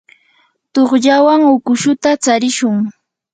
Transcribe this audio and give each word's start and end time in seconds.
tuqllawan 0.73 1.41
ukushuta 1.53 2.09
tsarishun. 2.23 2.75